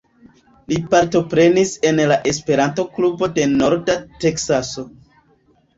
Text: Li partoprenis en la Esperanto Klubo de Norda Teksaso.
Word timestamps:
Li 0.71 0.77
partoprenis 0.93 1.75
en 1.91 2.03
la 2.13 2.17
Esperanto 2.33 2.89
Klubo 2.97 3.33
de 3.39 3.47
Norda 3.55 4.01
Teksaso. 4.27 4.91